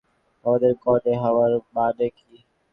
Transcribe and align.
আমাদের 0.45 0.71
কণে 0.83 1.13
হওয়ার 1.23 1.51
মানে 1.75 2.07
কি? 2.17 2.31